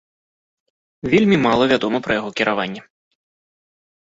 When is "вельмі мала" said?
1.11-1.63